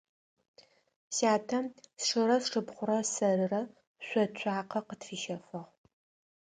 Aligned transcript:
Сятэ 1.15 1.59
сшырэ 2.03 2.37
сшыпхъурэ 2.43 2.97
сэрырэ 3.13 3.61
шъо 4.07 4.23
цуакъэ 4.37 4.79
къытфищэфыгъ. 4.87 5.61